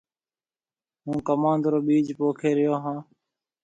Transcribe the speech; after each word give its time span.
هُون 1.03 1.17
ڪموُند 1.27 1.63
رو 1.71 1.79
ٻِيج 1.87 2.07
پوکي 2.17 2.51
ريو 2.57 2.73
هون۔ 2.83 2.97